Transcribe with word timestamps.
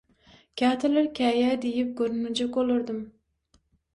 Käteler 0.61 1.09
käýýär 1.19 1.59
diýip 1.67 1.91
görünmejek 2.01 2.57
bolardym. 2.57 2.99